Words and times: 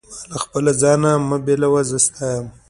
ما 0.09 0.23
له 0.29 0.37
خپل 0.43 0.65
ځانه 0.81 1.11
مه 1.27 1.37
بېلوه، 1.45 1.81
زه 1.89 1.97
ستا 2.05 2.25
یم. 2.35 2.47